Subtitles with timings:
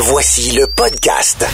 [0.00, 1.44] Voici le podcast.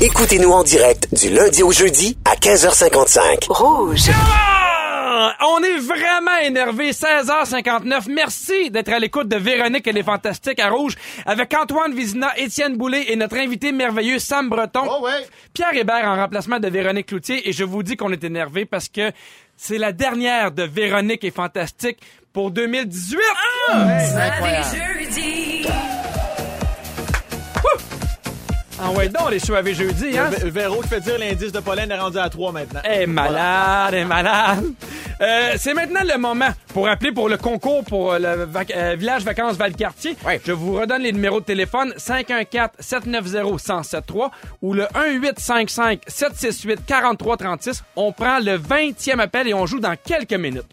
[0.00, 3.46] Écoutez-nous en direct du lundi au jeudi à 15h55.
[3.48, 4.10] Rouge.
[4.12, 5.36] Ah!
[5.46, 6.90] On est vraiment énervé.
[6.90, 8.10] 16h59.
[8.10, 12.76] Merci d'être à l'écoute de Véronique et les Fantastiques à Rouge avec Antoine Vizina, Étienne
[12.76, 14.82] Boulay et notre invité merveilleux Sam Breton.
[14.90, 15.24] Oh ouais.
[15.54, 17.48] Pierre Hébert en remplacement de Véronique Cloutier.
[17.48, 19.12] Et je vous dis qu'on est énervé parce que
[19.56, 21.98] c'est la dernière de Véronique et Fantastique
[22.32, 23.18] pour 2018.
[28.82, 30.30] Ah ouais, donc les soirées jeudi, hein?
[30.30, 32.80] V- Véro qui fait dire l'indice de pollen est rendu à 3 maintenant.
[32.82, 34.64] est malade, est malade.
[35.20, 38.96] Euh, c'est maintenant le moment pour appeler pour le concours pour euh, le vac- euh,
[38.98, 40.16] village vacances Valcartier.
[40.24, 40.40] Ouais.
[40.46, 44.30] Je vous redonne les numéros de téléphone 514-790-1073
[44.62, 47.82] ou le 1855-768-4336.
[47.96, 50.64] On prend le 20e appel et on joue dans quelques minutes.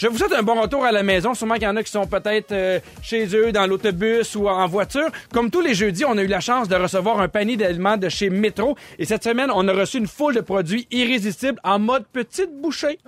[0.00, 1.34] Je vous souhaite un bon retour à la maison.
[1.34, 4.66] Sûrement qu'il y en a qui sont peut-être euh, chez eux, dans l'autobus ou en
[4.66, 5.10] voiture.
[5.30, 8.08] Comme tous les jeudis, on a eu la chance de recevoir un panier d'aliments de
[8.08, 8.78] chez Metro.
[8.98, 12.98] Et cette semaine, on a reçu une foule de produits irrésistibles en mode petite bouchée.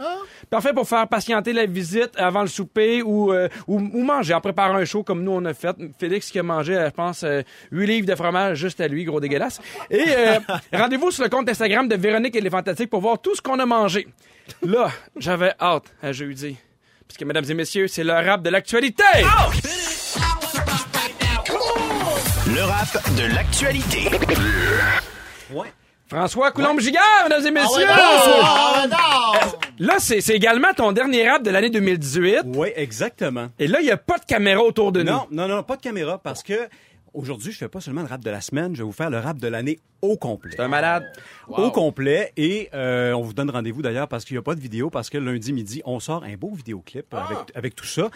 [0.50, 4.42] Parfait pour faire patienter la visite avant le souper ou, euh, ou, ou manger en
[4.42, 5.74] préparant un show comme nous on a fait.
[5.98, 9.04] Félix qui a mangé, euh, je pense, euh, 8 livres de fromage juste à lui,
[9.04, 9.62] gros dégueulasse.
[9.90, 10.04] Et
[10.74, 13.58] rendez-vous sur le compte Instagram de Véronique et les Fantastiques pour voir tout ce qu'on
[13.60, 14.06] a mangé.
[14.60, 16.58] Là, j'avais hâte à jeudi.
[17.08, 19.02] Parce que, mesdames et messieurs, c'est le rap de l'actualité.
[22.46, 24.08] Le rap de l'actualité.
[26.08, 27.86] François Coulombe-Gigard, mesdames et messieurs.
[27.88, 29.86] Ah ouais, non!
[29.86, 32.42] Là, c'est c'est également ton dernier rap de l'année 2018.
[32.54, 33.48] Oui, exactement.
[33.58, 35.80] Et là, il n'y a pas de caméra autour de Non, non, non, pas de
[35.80, 36.68] caméra parce que
[37.14, 39.18] aujourd'hui, je fais pas seulement le rap de la semaine, je vais vous faire le
[39.18, 40.52] rap de l'année au complet.
[40.56, 41.04] C'est un malade.
[41.48, 44.60] Au complet et euh, on vous donne rendez-vous d'ailleurs parce qu'il n'y a pas de
[44.60, 48.10] vidéo parce que lundi midi, on sort un beau vidéoclip avec, avec tout ça.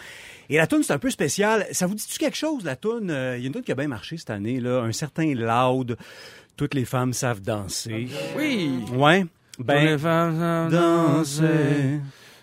[0.49, 1.65] Et la tune c'est un peu spécial.
[1.71, 3.09] Ça vous dit-tu quelque chose, la tune?
[3.09, 4.81] Euh, Il y a une tune qui a bien marché cette année, là.
[4.81, 5.97] Un certain Loud.
[6.55, 8.07] Toutes les femmes savent danser.
[8.35, 8.79] Oui.
[8.93, 9.25] Ouais.
[9.55, 11.99] Toutes les Ben, femmes savent danser.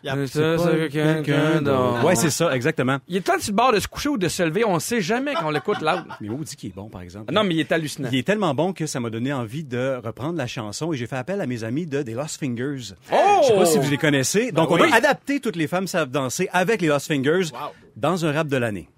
[0.09, 2.03] A- Ça, que quelqu'un.
[2.05, 2.99] Ouais, c'est ça, exactement.
[3.09, 4.65] Il est temps sur le bord de se coucher ou de se lever.
[4.65, 6.05] On sait jamais quand on l'écoute loud.
[6.21, 7.33] Mais on dit qu'il est bon, par exemple.
[7.33, 8.09] Non, mais il est hallucinant.
[8.13, 11.07] Il est tellement bon que ça m'a donné envie de reprendre la chanson et j'ai
[11.07, 12.95] fait appel à mes amis de The Lost Fingers.
[13.13, 13.17] Oh!
[13.43, 14.53] Je sais pas si vous les connaissez.
[14.53, 14.91] Donc, on oui.
[14.93, 17.49] a adapté Toutes les femmes savent danser avec les Lost Fingers
[17.97, 18.89] dans un rap de l'année.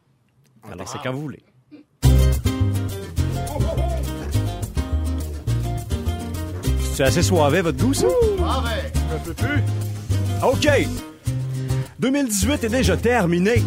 [0.70, 1.42] Alors, c'est quand vous voulez.
[6.96, 8.06] C'est assez soivé, votre goût, ça?
[10.42, 10.68] OK.
[11.98, 13.62] 2018 est déjà terminé.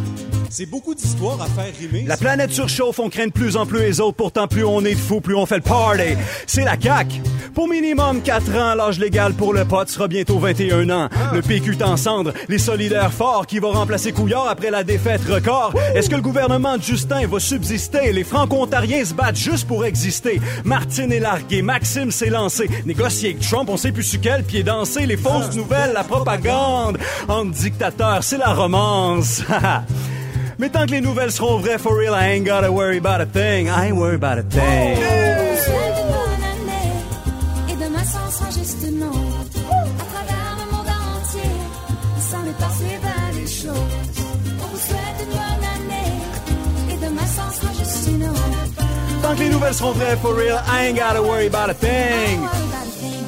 [0.52, 2.06] C'est beaucoup d'histoires à faire rimer.
[2.08, 4.96] La planète surchauffe, on craint de plus en plus les autres, pourtant plus on est
[4.96, 6.16] de fous, plus on fait le party.
[6.48, 7.22] C'est la CAQ.
[7.54, 11.10] Pour minimum 4 ans, l'âge légal pour le pote sera bientôt 21 ans.
[11.34, 15.74] Le PQ en cendre, les solidaires forts qui vont remplacer Couillard après la défaite record.
[15.94, 18.12] Est-ce que le gouvernement de Justin va subsister?
[18.12, 20.42] Les franco-ontariens se battent juste pour exister.
[20.64, 22.70] Martine est larguée, Maxime s'est lancé.
[22.86, 25.06] Négocier avec Trump, on sait plus sur quel pied danser.
[25.06, 26.98] Les fausses nouvelles, la propagande.
[27.28, 29.44] Entre dictateurs, c'est la romance.
[30.60, 33.26] Mais tant que les nouvelles seront vraies, for real, I ain't gotta worry about a
[33.26, 33.70] thing.
[33.70, 34.98] I ain't worry about a thing.
[35.64, 36.92] souhaite une bonne année
[37.70, 39.08] et demain ça sera juste non.
[39.08, 41.50] À travers le monde entier,
[42.18, 44.22] il s'en est passé bien des choses.
[44.62, 48.34] On vous souhaite une bonne année et demain ça sera juste non.
[49.22, 52.42] Tant que les nouvelles seront vraies, for real, I ain't gotta worry about a thing.
[52.42, 53.26] Worry about a thing.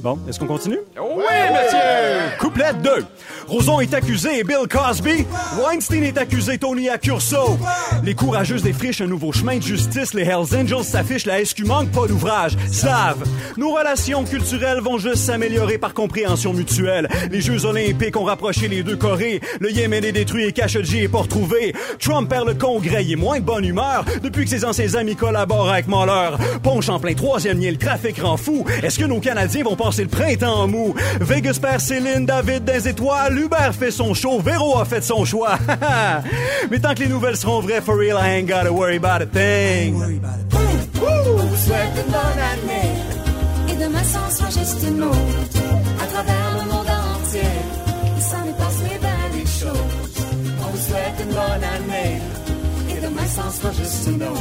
[0.00, 0.80] Bon, est-ce qu'on continue?
[0.96, 2.36] Oui, monsieur!
[2.40, 3.04] Couplet 2.
[3.48, 5.24] Roson est accusé et Bill Cosby.
[5.58, 7.58] Weinstein est accusé, Tony Accurso.
[8.04, 10.12] Les courageuses défrichent un nouveau chemin de justice.
[10.12, 12.56] Les Hells Angels s'affichent, la SQ manque pas d'ouvrage.
[12.70, 13.24] Slave.
[13.56, 17.08] Nos relations culturelles vont juste s'améliorer par compréhension mutuelle.
[17.30, 19.40] Les Jeux olympiques ont rapproché les deux Corées.
[19.60, 21.74] Le Yémen est détruit et Khashoggi est pas retrouvé.
[21.98, 25.16] Trump perd le congrès, il est moins de bonne humeur depuis que ses anciens amis
[25.16, 26.36] collaborent avec Mueller.
[26.62, 28.66] Ponche en plein troisième lien, le trafic rend fou.
[28.82, 30.94] Est-ce que nos Canadiens vont passer le printemps en mou?
[31.20, 33.37] Vegas perd Céline, David des étoiles.
[33.38, 35.58] Hubert fait son show, Véro a fait son choix.
[36.70, 39.26] Mais tant que les nouvelles seront vraies, for real, I ain't gotta worry about a
[39.26, 39.94] thing.
[39.94, 42.92] On vous souhaite une bonne année
[43.68, 45.12] et demain ça sera juste non.
[46.02, 47.40] À travers le monde entier,
[48.16, 50.26] il s'en est passé bien des choses.
[50.62, 52.20] On vous souhaite une bonne année
[52.90, 54.34] et demain ça sera juste non.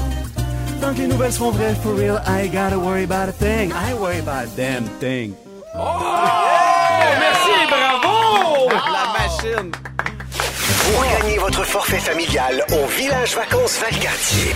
[0.81, 3.71] Tant que les nouvelles seront vraies, for real, I gotta worry about a thing.
[3.71, 5.33] I worry about a damn thing.
[7.19, 8.06] Merci, bravo!
[9.55, 14.53] Pour gagner votre forfait familial au village vacances Valcartier.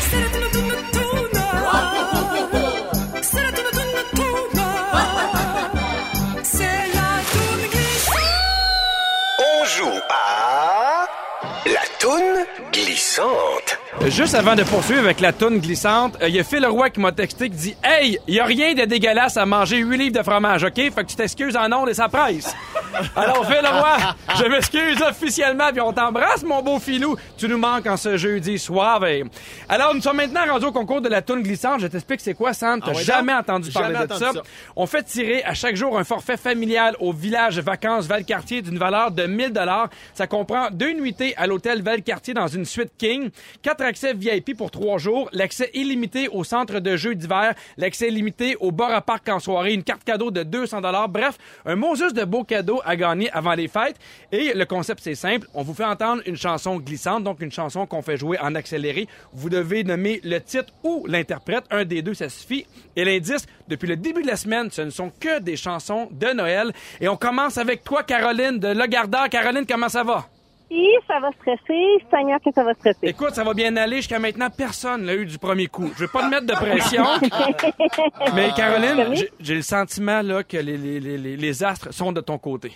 [9.40, 11.08] On joue à
[11.66, 13.51] la toune glissante.
[14.08, 17.12] Juste avant de poursuivre avec la toune glissante, il y a Phil Roy qui m'a
[17.12, 20.24] texté qui dit Hey, il y a rien de dégueulasse à manger 8 livres de
[20.24, 20.76] fromage, OK?
[20.76, 22.54] Fait que tu t'excuses en ondes et ça presse.
[23.16, 23.98] Alors, Phil Roy,
[24.38, 27.16] je m'excuse officiellement, puis on t'embrasse, mon beau filou.
[27.38, 29.06] Tu nous manques en ce jeudi soir.
[29.06, 29.24] et-
[29.70, 31.80] Alors, nous sommes maintenant rendus au concours de la toune glissante.
[31.80, 32.82] Je t'explique c'est quoi, Sam.
[32.82, 33.42] T'as Ah ouais, jamais donc?
[33.42, 34.32] entendu parler Jamais de entendu ça.
[34.34, 34.42] ça.
[34.76, 39.12] On fait tirer à chaque jour un forfait familial au village vacances Valcartier d'une valeur
[39.12, 39.90] de 1000 dollars.
[40.14, 43.30] Ça comprend deux nuitées à l'hôtel Valcartier dans une suite King,
[43.62, 48.56] quatre accès VIP pour trois jours, l'accès illimité au centre de jeux d'hiver, l'accès illimité
[48.62, 51.10] au bar à parc en soirée, une carte cadeau de 200 dollars.
[51.10, 53.98] Bref, un Moses de beaux cadeaux à gagner avant les fêtes.
[54.32, 57.86] Et le concept c'est simple, on vous fait entendre une chanson glissante, donc une chanson
[57.86, 59.10] qu'on fait jouer en accéléré.
[59.34, 62.66] Vous devez nommer le titre ou l'interprète, un des deux ça suffit.
[62.96, 66.28] Et l'indice, depuis le début de la semaine, ce ne sont que des chansons de
[66.28, 66.72] Noël.
[67.02, 69.28] Et on commence avec toi, Caroline de Lagardère.
[69.30, 70.30] Caroline, comment ça va?
[70.74, 73.00] Si ça va stresser, Seigneur que ça va stresser.
[73.04, 73.98] Écoute, ça va bien aller.
[73.98, 75.92] Jusqu'à maintenant, personne l'a eu du premier coup.
[75.98, 77.04] Je veux pas te mettre de pression.
[78.36, 82.14] mais Caroline, j'ai- j'ai le sentiment là, que les, les, les, les- les astres sont
[82.14, 82.72] de ton côté.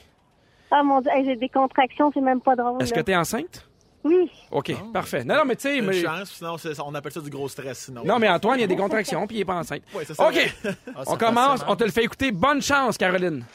[0.71, 2.81] Ah mon dieu, hey, j'ai des contractions, c'est même pas drôle.
[2.81, 3.03] Est-ce que là.
[3.06, 3.65] tu es enceinte?
[4.03, 4.30] Oui.
[4.51, 5.24] OK, parfait.
[5.24, 5.77] Non, non, mais tu sais...
[5.77, 7.86] Une mais- chance, sinon c'est- on appelle ça du gros stress.
[7.86, 8.03] Sinon.
[8.03, 9.83] Non, mais Antoine, il y a des contractions, puis il est pas enceinte.
[9.95, 10.27] Ouais, c'est ça.
[10.27, 10.56] OK,
[10.95, 11.63] Ah, on commence.
[11.68, 12.31] On te le fait écouter.
[12.33, 13.45] Bonne chance, Caroline.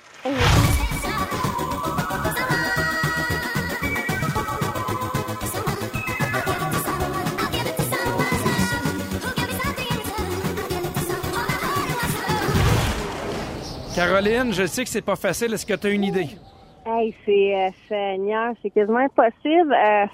[14.01, 15.53] Caroline, je sais que c'est pas facile.
[15.53, 16.29] Est-ce que tu as une idée?
[16.87, 19.75] Hey, c'est euh, Seigneur, c'est quasiment impossible.
[19.75, 20.07] Euh,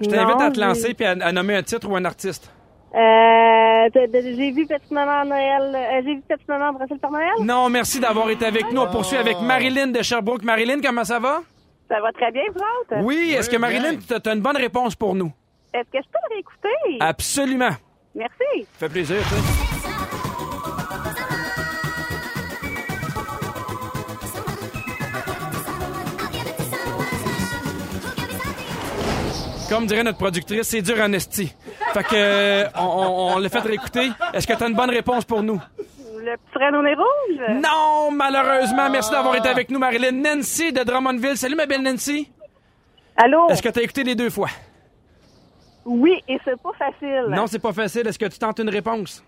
[0.00, 2.50] Je t'invite à te lancer puis à, à nommer un titre ou un artiste.
[2.94, 5.74] Euh, j'ai vu Petite Maman Noël.
[5.74, 7.28] euh, j'ai vu Petite Maman embrasser le Père Noël.
[7.42, 8.80] Non, merci d'avoir été avec nous.
[8.80, 10.42] On poursuit avec Marilyn de Sherbrooke.
[10.42, 11.42] Marilyn, comment ça va?
[11.90, 13.04] Ça va très bien, vous autres?
[13.04, 15.30] Oui, est-ce que Marilyn, tu as une bonne réponse pour nous?
[15.74, 16.96] Est-ce que je peux le réécouter?
[17.00, 17.76] Absolument.
[18.14, 18.62] Merci.
[18.72, 19.73] Ça fait plaisir, tu
[29.68, 31.52] Comme dirait notre productrice, c'est dur en esti.
[31.94, 34.10] Fait que, euh, on, on, on l'a fait réécouter.
[34.32, 35.60] Est-ce que tu as une bonne réponse pour nous?
[36.18, 37.60] Le petit frère au nez rouge?
[37.62, 38.88] Non, malheureusement.
[38.90, 40.12] Merci d'avoir été avec nous, Marilyn.
[40.12, 41.36] Nancy de Drummondville.
[41.36, 42.30] Salut, ma belle Nancy.
[43.16, 43.48] Allô?
[43.48, 44.48] Est-ce que tu as écouté les deux fois?
[45.84, 47.26] Oui, et c'est pas facile.
[47.30, 48.06] Non, c'est pas facile.
[48.06, 49.24] Est-ce que tu tentes une réponse?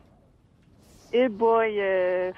[1.13, 2.31] Eh boy, euh...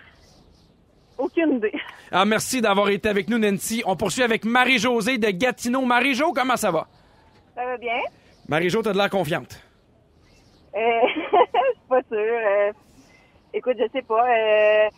[1.18, 1.72] Aucune idée.
[2.12, 3.82] Ah, merci d'avoir été avec nous, Nancy.
[3.86, 5.82] On poursuit avec Marie-Josée de Gatineau.
[5.82, 6.86] Marie-Jo, comment ça va?
[7.58, 7.99] Ça va bien?
[8.49, 9.60] Marie-Jo, t'as de l'air confiante.
[10.76, 10.78] Euh,
[11.08, 12.19] je suis pas sûre.
[12.20, 12.72] Euh,
[13.52, 14.25] écoute, je sais pas.
[14.28, 14.88] Euh,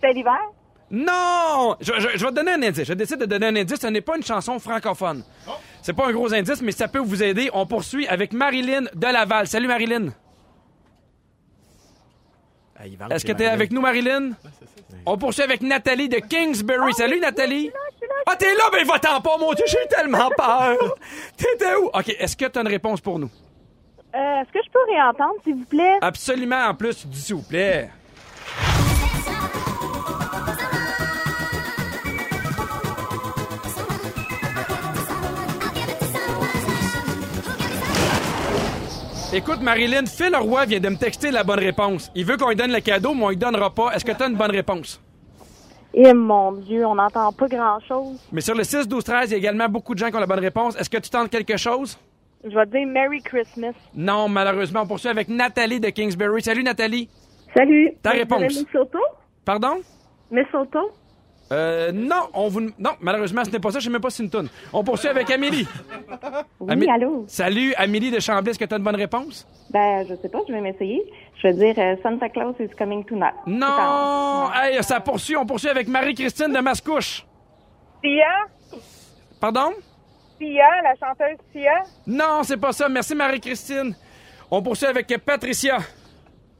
[0.00, 0.40] c'est l'hiver?
[0.90, 1.76] Non!
[1.80, 2.82] Je, je- je vais te donner un indice.
[2.84, 3.78] Je décide de donner un indice.
[3.78, 5.22] Ce n'est pas une chanson francophone.
[5.82, 7.48] C'est pas un gros indice, mais ça peut vous aider.
[7.52, 9.46] On poursuit avec Marilyn de Laval.
[9.46, 10.08] Salut, Marilyn.
[13.10, 14.30] Est-ce que t'es avec nous, Marilyn?
[15.06, 16.92] On poursuit avec Nathalie de Kingsbury.
[16.94, 17.70] Salut, Nathalie.
[18.32, 18.64] Ah, t'es là?
[18.72, 20.76] Ben, va-t'en pas, mon Dieu, j'ai tellement peur.
[21.36, 21.86] T'étais où?
[21.86, 23.30] OK, est-ce que t'as une réponse pour nous?
[24.14, 25.98] Euh, Est-ce que je peux réentendre, s'il vous plaît?
[26.00, 27.90] Absolument, en plus, dis s'il vous plaît.
[39.32, 42.10] Écoute, Marilyn, Phil Roy vient de me texter la bonne réponse.
[42.16, 43.92] Il veut qu'on lui donne le cadeau, mais on lui donnera pas.
[43.94, 45.00] Est-ce que tu as une bonne réponse?
[45.92, 48.18] Eh mon Dieu, on n'entend pas grand-chose.
[48.32, 50.20] Mais sur le 6, 12, 13, il y a également beaucoup de gens qui ont
[50.20, 50.76] la bonne réponse.
[50.76, 51.98] Est-ce que tu tentes quelque chose?
[52.44, 53.72] Je vais te dire Merry Christmas.
[53.94, 56.42] Non, malheureusement, on poursuit avec Nathalie de Kingsbury.
[56.42, 57.08] Salut, Nathalie.
[57.56, 57.90] Salut.
[58.02, 58.40] Ta réponse.
[58.40, 58.98] Minnesota?
[59.44, 59.80] Pardon?
[60.30, 60.80] Minnesota?
[61.52, 62.60] Euh, non, on vous...
[62.78, 63.80] Non, malheureusement, ce n'est pas ça.
[63.80, 64.48] Je sais même pas si c'est une toune.
[64.72, 65.66] On poursuit avec Amélie.
[66.60, 67.24] Oui, Amé- allô?
[67.26, 68.50] Salut, Amélie de Chambly.
[68.50, 69.48] Est-ce que tu as une bonne réponse?
[69.70, 71.02] Ben, je sais pas, je vais m'essayer.
[71.42, 73.34] Je vais dire euh, Santa Claus is coming tonight.
[73.46, 74.50] Non!
[74.54, 75.36] Hey, ça poursuit.
[75.36, 77.24] On poursuit avec Marie-Christine de Mascouche.
[78.04, 78.26] Sia,
[79.40, 79.72] Pardon?
[80.38, 81.82] Sia, la chanteuse Sia?
[82.06, 82.88] Non, c'est pas ça.
[82.88, 83.94] Merci, Marie-Christine.
[84.50, 85.78] On poursuit avec Patricia.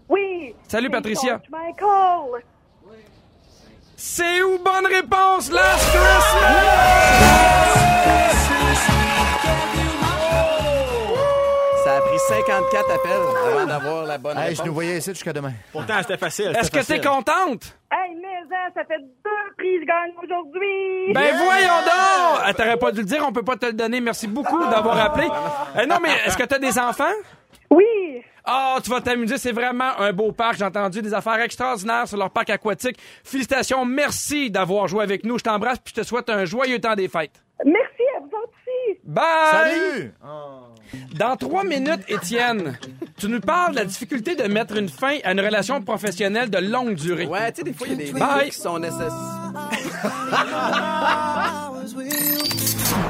[0.09, 0.55] Oui.
[0.67, 1.41] Salut, Patricia.
[1.51, 2.43] Michael.
[3.97, 4.59] C'est où?
[4.65, 7.21] Bonne réponse, Last Christmas!
[12.31, 13.13] 54 appels
[13.45, 14.67] avant d'avoir la bonne Hey, je réponse.
[14.67, 15.53] nous voyais ici jusqu'à demain.
[15.73, 16.53] Pourtant, c'était facile.
[16.57, 17.77] Est-ce que t'es contente?
[17.91, 21.13] Hey, mais hein, ça fait deux prix que je gagne aujourd'hui.
[21.13, 22.41] Ben voyons donc!
[22.45, 24.01] Ah, T'aurais pas dû le dire, on peut pas te le donner.
[24.01, 25.27] Merci beaucoup d'avoir appelé.
[25.77, 27.11] Euh, non, mais est-ce que t'as des enfants?
[27.69, 27.85] Oui.
[28.45, 30.57] Ah, tu vas t'amuser, c'est vraiment un beau parc.
[30.57, 32.97] J'ai entendu des affaires extraordinaires sur leur parc aquatique.
[33.25, 35.37] Félicitations, merci d'avoir joué avec nous.
[35.37, 37.43] Je t'embrasse puis je te souhaite un joyeux temps des fêtes.
[37.65, 38.89] Merci à vous autres aussi.
[39.05, 39.25] Bye!
[39.51, 40.15] Salut!
[41.17, 42.79] Dans trois minutes, Étienne,
[43.17, 46.59] tu nous parles de la difficulté de mettre une fin à une relation professionnelle de
[46.59, 47.27] longue durée.
[47.27, 48.41] Ouais, tu sais, des fois, il y a des, Bye.
[48.41, 49.11] trucs qui sont nécessaires.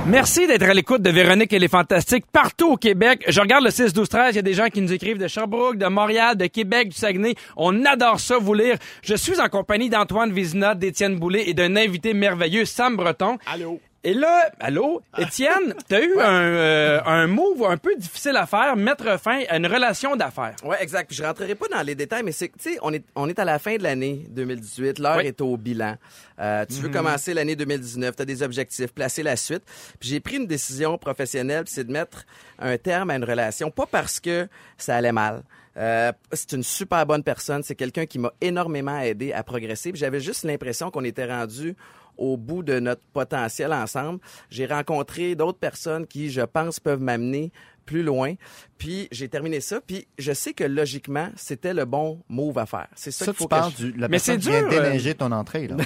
[0.07, 3.25] Merci d'être à l'écoute de Véronique et les Fantastiques partout au Québec.
[3.29, 5.29] Je regarde le 6 12 13, il y a des gens qui nous écrivent de
[5.29, 7.35] Sherbrooke, de Montréal, de Québec, du Saguenay.
[7.57, 8.77] On adore ça vous lire.
[9.03, 13.39] Je suis en compagnie d'Antoine Vizina, d'Étienne Boulay et d'un invité merveilleux, Sam Breton.
[13.47, 13.81] Allô?
[14.03, 18.75] Et là, allô, Étienne, t'as eu un, euh, un move un peu difficile à faire,
[18.75, 20.57] mettre fin à une relation d'affaires.
[20.65, 21.07] Ouais, exact.
[21.09, 23.39] Puis je rentrerai pas dans les détails, mais c'est, tu sais, on est, on est
[23.39, 24.99] à la fin de l'année 2018.
[25.01, 25.27] L'heure Oui.
[25.27, 25.97] est au bilan.
[26.41, 26.95] Euh, tu veux Mhm.
[26.95, 29.65] commencer l'année 2019, tu as des objectifs, placer la suite.
[30.01, 32.25] Puis j'ai pris une décision professionnelle, c'est de mettre
[32.59, 35.43] un terme à une relation, pas parce que ça allait mal.
[35.77, 37.63] Euh, c'est une super bonne personne.
[37.63, 39.93] C'est quelqu'un qui m'a énormément aidé à progresser.
[39.95, 41.77] J'avais juste l'impression qu'on était rendu
[42.21, 44.21] au bout de notre potentiel ensemble.
[44.51, 47.51] J'ai rencontré d'autres personnes qui, je pense, peuvent m'amener
[47.91, 48.35] plus loin.
[48.79, 49.81] Puis j'ai terminé ça.
[49.85, 52.87] Puis je sais que logiquement, c'était le bon move à faire.
[52.95, 54.73] C'est ça, Ça, qu'il faut tu parles que du, la Mais c'est qui vient dur,
[54.79, 55.77] euh, déneiger ton entrée, là.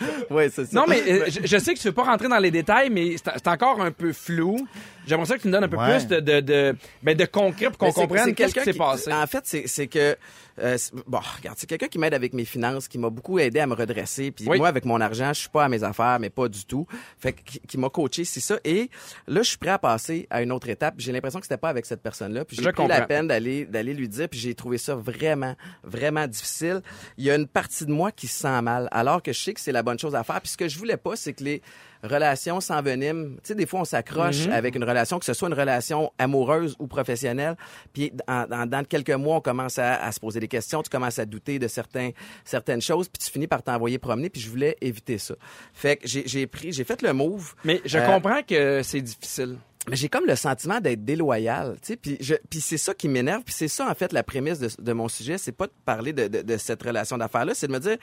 [0.00, 0.06] je...
[0.34, 0.78] Ouais, c'est ça.
[0.78, 3.16] Non, mais euh, je, je sais que tu veux pas rentrer dans les détails, mais
[3.16, 4.66] c'est encore un peu flou.
[5.06, 5.96] J'aimerais ça que tu nous donnes un peu Ouais.
[5.96, 9.10] plus de, de, de, ben, de concret pour qu'on comprenne qu'est-ce qui s'est passé.
[9.10, 10.16] En fait, c'est que
[10.60, 10.76] euh,
[11.06, 13.74] bon, regarde, c'est quelqu'un qui m'aide avec mes finances, qui m'a beaucoup aidé à me
[13.74, 14.32] redresser.
[14.32, 14.58] Puis Oui.
[14.58, 16.86] moi, avec mon argent, je suis pas à mes affaires, mais pas du tout.
[17.18, 18.58] Fait que qui, qui m'a coaché, c'est ça.
[18.64, 18.90] Et
[19.28, 20.96] là, je suis prêt à passer à une autre étape.
[20.98, 22.44] J'ai l'impression que c'était pas avec cette personne-là.
[22.44, 23.06] Puis j'ai pris la comprends.
[23.06, 24.28] peine d'aller d'aller lui dire.
[24.28, 25.54] Puis j'ai trouvé ça vraiment,
[25.84, 26.82] vraiment difficile.
[27.16, 29.54] Il y a une partie de moi qui se sent mal, alors que je sais
[29.54, 30.40] que c'est la bonne chose à faire.
[30.40, 31.62] Puis ce que je voulais pas, c'est que les
[32.04, 33.30] relations s'enveniment.
[33.36, 34.52] Tu sais, des fois, on s'accroche Mhm.
[34.52, 37.56] avec une relation, que ce soit une relation amoureuse ou professionnelle.
[37.92, 40.90] Puis en- en- dans quelques mois, on commence à, à se poser des questions, tu
[40.90, 42.10] commences à douter de certains,
[42.44, 44.30] certaines choses, puis tu finis par t'envoyer promener.
[44.30, 45.34] Puis je voulais éviter ça.
[45.72, 47.54] Fait que j'ai j'ai pris, j'ai fait le move.
[47.64, 49.56] Mais je Euh, comprends que c'est difficile.
[49.90, 53.08] Mais j'ai comme le sentiment d'être déloyal, tu sais, puis je- puis c'est ça qui
[53.08, 55.72] m'énerve, puis c'est ça en fait la prémisse de, de mon sujet, c'est pas de
[55.84, 57.96] parler de, de- de cette relation d'affaires là, c'est de me dire,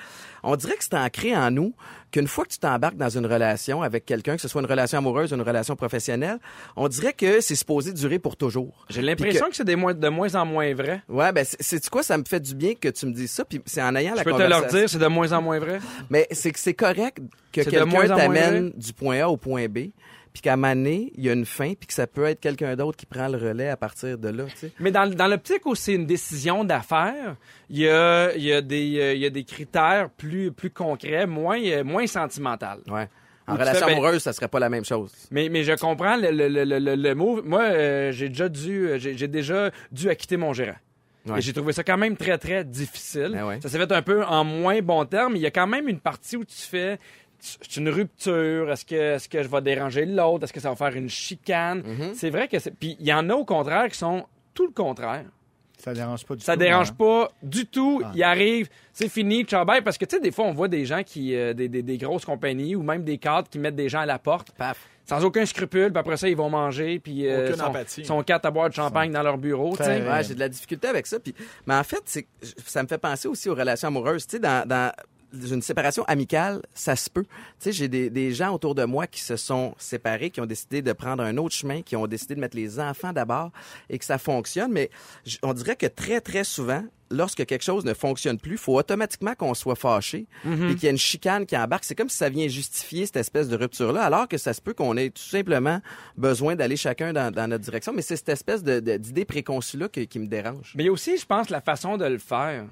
[0.43, 1.73] on dirait que c'est ancré en nous
[2.11, 4.97] qu'une fois que tu t'embarques dans une relation avec quelqu'un, que ce soit une relation
[4.99, 6.39] amoureuse ou une relation professionnelle,
[6.75, 8.85] on dirait que c'est supposé durer pour toujours.
[8.89, 11.01] J'ai l'impression que, c'est des moins- de moins en moins vrai.
[11.09, 13.61] Ouais, ben c'est quoi, ça me fait du bien que tu me dises ça, puis
[13.65, 14.79] c'est en ayant Je la peux te leur conversation.
[14.79, 15.79] dire, c'est de moins en moins vrai.
[16.09, 17.19] Mais c'est que c'est correct
[17.51, 19.89] que de quelqu'un t'amène du point A au point B,
[20.35, 22.97] puis qu'à donné, il y a une fin, puis que ça peut être quelqu'un d'autre
[22.97, 24.43] qui prend le relais à partir de là.
[24.81, 27.37] Mais dans, dans l'optique où c'est une décision d'affaires,
[27.69, 31.63] il y a, y, a des, euh, y a des critères plus, plus concrets, moins,
[31.63, 32.65] euh, moins sentimentaux.
[32.89, 33.07] Ouais.
[33.47, 35.13] En Ou relation fais, ben- amoureuse, ça serait pas la même chose.
[35.31, 37.43] Mais, mais je comprends le, le, le, le, le move.
[37.45, 40.75] Moi, euh, j'ai déjà dû, j'ai déjà dû acquitter mon gérant.
[41.27, 41.41] Ouais.
[41.41, 43.31] J'ai trouvé ça quand même très, très difficile.
[43.31, 43.59] Ben ouais.
[43.61, 45.87] Ça s'est fait un peu en moins bon terme, mais il y a quand même
[45.87, 46.99] une partie où tu fais
[47.39, 50.75] c'est une rupture, est-ce que est-ce que je vais déranger l'autre, est-ce que ça va
[50.75, 51.81] faire une chicane?
[51.81, 52.13] Mm-hmm.
[52.15, 54.73] C'est vrai que c'est puis il y en a au contraire qui sont tout le
[54.73, 55.25] contraire.
[55.77, 56.59] Ça dérange pas du Ça tout.
[56.59, 56.95] dérange hein?
[56.97, 58.01] pas du tout.
[58.03, 58.11] Ah.
[58.15, 59.81] Il arrive, c'est fini, ciao bye.
[59.81, 61.97] Parce que, tu sais, des fois, on voit des gens qui, euh, des, des- des
[61.97, 64.79] grosses compagnies ou même des cadres qui mettent des gens à la porte Paf.
[65.05, 65.91] sans aucun scrupule.
[65.91, 66.99] Puis après ça, ils vont manger.
[66.99, 67.73] Puis euh, sont,
[68.05, 69.75] sont quatre à boire de champagne dans leur bureau.
[69.75, 70.23] Ouais.
[70.23, 71.19] J'ai de la difficulté avec ça.
[71.19, 71.35] Puis,
[71.67, 72.25] mais en fait, c'est,
[72.65, 74.25] ça me fait penser aussi aux relations amoureuses.
[74.25, 74.91] Tu sais, dans, dans
[75.33, 77.23] une séparation amicale, ça se peut.
[77.23, 77.29] Tu
[77.59, 80.81] sais, j'ai des, des gens autour de moi qui se sont séparés, qui ont décidé
[80.81, 83.51] de prendre un autre chemin, qui ont décidé de mettre les enfants d'abord
[83.89, 84.71] et que ça fonctionne.
[84.71, 84.89] Mais
[85.43, 89.53] on dirait que très, très souvent, lorsque quelque chose ne fonctionne plus, faut automatiquement qu'on
[89.53, 91.83] soit fâché et qu'il y a une chicane qui embarque.
[91.83, 94.73] C'est comme si ça vient justifier cette espèce de rupture-là, alors que ça se peut
[94.73, 95.81] qu'on ait tout simplement
[96.17, 97.93] besoin d'aller chacun dans, dans notre direction.
[97.93, 100.73] Mais c'est cette espèce de, de- d'idée préconçue-là qui me dérange.
[100.75, 102.65] Mais il y a aussi, je pense, la façon de le faire.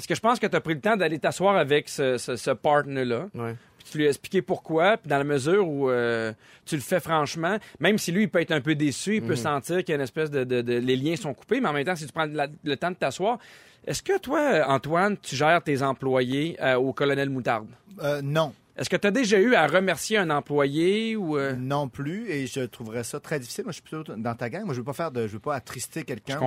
[0.00, 2.36] Parce que je pense que tu as pris le temps d'aller t'asseoir avec ce, ce,
[2.36, 3.26] ce partner-là.
[3.34, 3.54] Ouais.
[3.78, 6.32] Puis tu lui as expliqué pourquoi, puis dans la mesure où euh,
[6.64, 9.36] tu le fais franchement, même si lui, il peut être un peu déçu, il peut
[9.36, 11.72] sentir qu'il y a une espèce de, de- de- Les liens sont coupés, mais en
[11.74, 13.38] même temps, si tu prends la- le temps de t'asseoir,
[13.86, 17.68] est-ce que toi, Antoine, tu gères tes employés euh, au colonel Moutarde?
[18.02, 18.52] Euh, non.
[18.76, 21.36] Est-ce que tu as déjà eu à remercier un employé ou...
[21.36, 23.64] euh, Non plus, et je trouverais ça très difficile.
[23.64, 24.64] Moi, je suis plutôt dans ta gang.
[24.64, 26.38] Moi, je veux pas faire de, je veux pas attrister quelqu'un.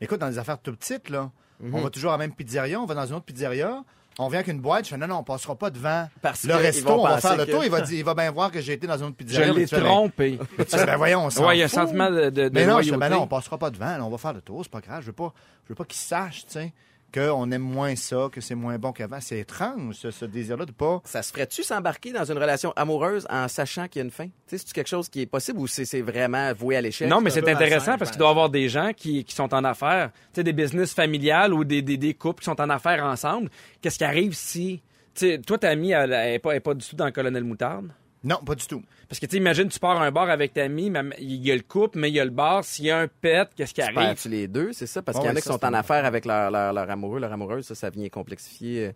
[0.00, 1.30] Mais écoute, dans des affaires tout petites, là,
[1.72, 3.82] on va toujours à la même pizzeria, on va dans une autre pizzeria.
[4.16, 6.54] On vient avec une boîte, je fais non, non, on passera pas devant Parce le
[6.54, 8.60] resto, on va faire le que- tour, il va, dire, il va bien voir que
[8.60, 9.52] j'ai été dans une autre Je pizzeria.
[9.52, 10.38] l'ai Mais tu fais, trompé.
[10.56, 12.64] ben, tu fais, ben voyons, on s'en Ouais, il y a un sentiment de, Mais
[12.64, 14.60] non, je fais, ben non, on passera pas devant, là, on va faire le tour,
[14.62, 15.00] c'est pas grave.
[15.00, 15.32] Je veux pas,
[15.64, 16.72] je veux pas qu'ils sachent, tu sais,
[17.14, 19.20] qu'on aime moins ça, que c'est moins bon qu'avant.
[19.20, 21.00] C'est étrange, ce, ce désir-là de pas.
[21.04, 24.26] Ça se ferait-tu s'embarquer dans une relation amoureuse en sachant qu'il y a une fin?
[24.26, 27.08] Tu sais, c'est quelque chose qui est possible ou c'est vraiment voué à l'échec?
[27.08, 29.62] Non, mais c'est intéressant parce qu'il doit y avoir des gens qui, qui sont en
[29.62, 33.04] affaires, tu sais, des business familiales ou des, des, des couples qui sont en affaires
[33.04, 33.48] ensemble.
[33.80, 34.82] Qu'est-ce qui arrive si...
[35.14, 37.12] Tu sais, toi, ta amie, elle n'est pas, elle est pas du tout dans le
[37.12, 37.92] colonel Moutarde?
[38.24, 38.82] Non, pas du tout.
[39.08, 41.52] Parce que, tu sais, imagine, tu pars à un bar avec ta amie, il y
[41.52, 42.64] a le couple, mais il y a le bar.
[42.64, 43.96] S'il y a un pet, qu'est-ce qui Tu arrive?
[43.98, 45.02] perds-tu les deux, c'est ça?
[45.02, 47.32] Parce qu'il y en a qui sont en affaires avec leur, leur, leur amoureux, leur
[47.32, 47.66] amoureuse.
[47.66, 48.92] Ça, ça vient complexifier euh,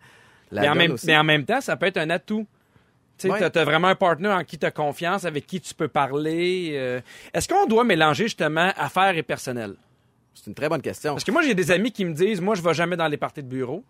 [0.51, 1.07] la mais, en donne même, aussi.
[1.07, 2.47] mais en même temps, ça peut être un atout.
[3.19, 3.39] Tu sais, Ouais.
[3.41, 6.71] t'as- t'as vraiment un partenaire en qui tu as confiance, avec qui tu peux parler.
[6.75, 7.01] euh.
[7.35, 9.75] Est-ce qu'on doit mélanger justement affaires et personnel?
[10.35, 11.13] C'est une très bonne question.
[11.15, 13.17] Parce que moi, j'ai des amis qui me disent, moi, je vais jamais dans les
[13.17, 13.85] parties de bureau.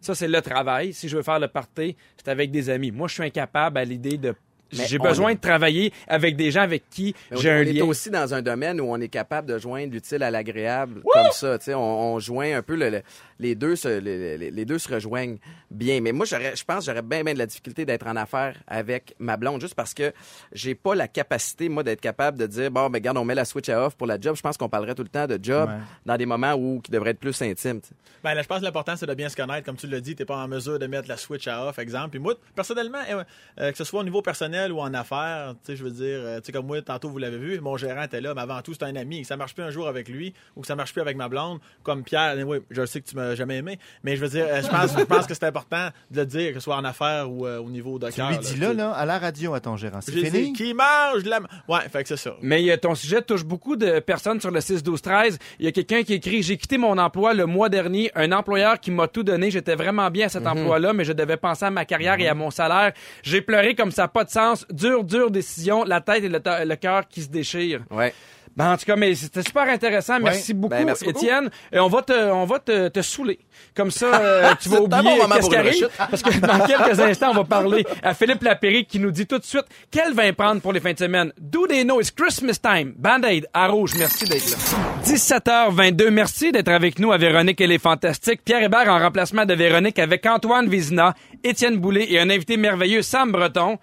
[0.00, 0.92] Ça, c'est le travail.
[0.92, 2.90] Si je veux faire le party, c'est avec des amis.
[2.92, 4.34] Moi, je suis incapable à l'idée de...
[4.74, 7.60] J'ai besoin est- de travailler avec des gens avec qui Mais on, j'ai on un
[7.60, 7.84] est lien.
[7.84, 11.58] aussi dans un domaine où on est capable de joindre l'utile à l'agréable comme ça.
[11.58, 13.02] Tu sais, on, on joint un peu le- le-
[13.40, 15.38] les deux, se, les, deux se rejoignent
[15.70, 16.00] bien.
[16.00, 18.56] Mais moi, j'aurais, je pense, que j'aurais bien, bien de la difficulté d'être en affaires
[18.66, 20.12] avec ma blonde, juste parce que
[20.52, 23.44] j'ai pas la capacité moi d'être capable de dire bon, ben regarde, on met la
[23.44, 24.36] switch à off pour la job.
[24.36, 25.76] Je pense qu'on parlerait tout le temps de job Ouais.
[26.06, 27.80] dans des moments où qui devraient être plus intimes.
[28.22, 29.64] Ben, là, je pense que l'important, c'est de bien se connaître.
[29.64, 31.78] Comme tu l'as dit, tu n'es pas en mesure de mettre la switch à off,
[31.78, 32.10] exemple.
[32.10, 33.24] Puis moi, personnellement, euh,
[33.60, 36.04] euh, que ce soit au niveau personnel ou en affaires, tu sais, je veux dire,
[36.20, 38.60] euh, tu sais, comme moi, tantôt, vous l'avez vu, mon gérant était là, mais avant
[38.62, 39.22] tout, c'est un ami.
[39.22, 41.28] Que ça marche plus un jour avec lui ou que ça marche plus avec ma
[41.28, 44.46] blonde, comme Pierre, oui, je sais que tu m'as jamais aimé, mais je veux dire,
[44.48, 46.84] euh, je pense, je pense que c'est important de le dire, que ce soit en
[46.84, 48.28] affaires ou euh, au niveau de Tu cœur.
[48.30, 50.00] lui là, dis là, là, à la radio à ton gérant.
[50.00, 50.30] C'est fini?
[50.30, 51.40] dit, qui mange de la...
[51.68, 52.34] Ouais, fait que c'est ça.
[52.42, 55.38] Mais euh, ton sujet touche beaucoup de personnes sur le 6-12-13.
[55.58, 58.10] Il y a quelqu'un qui écrit J'ai quitté mon emploi le mois dernier.
[58.14, 59.50] Un employeur qui m'a tout donné.
[59.50, 62.34] J'étais vraiment bien à cet emploi-là, mais je devais penser à ma carrière et à
[62.34, 62.92] mon salaire.
[63.22, 64.53] J'ai pleuré comme ça n'a pas de sens.
[64.70, 65.84] Dure, dure décision.
[65.84, 67.82] La tête et le, cœur qui se déchirent.
[67.90, 68.12] Ouais.
[68.56, 70.20] Ben, en tout cas, mais c'était super intéressant.
[70.20, 71.18] Merci beaucoup, Ben, merci beaucoup.
[71.18, 71.50] Étienne.
[71.72, 73.40] Et on va te, on va te, te saouler.
[73.74, 75.88] Comme ça, euh, tu vas bon oublier moment qu'est-ce qui arrive.
[75.98, 79.38] Parce que dans quelques instants, on va parler à Philippe Lapéry qui nous dit tout
[79.38, 81.32] de suite quel vin prendre pour les fins de semaine?
[81.40, 82.94] Do they know it's Christmas time?
[82.96, 83.92] Band-Aid à rouge.
[83.98, 84.56] Merci d'être là.
[85.04, 86.10] 17h22.
[86.10, 88.42] Merci d'être avec nous à Véronique et les Fantastiques.
[88.44, 93.02] Pierre Hébert en remplacement de Véronique avec Antoine Vézina, Étienne Boulay et un invité merveilleux,
[93.02, 93.78] Sam Breton.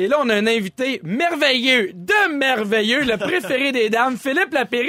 [0.00, 4.88] Et là, on a un invité merveilleux, de merveilleux, le préféré des dames, Philippe Lapéry.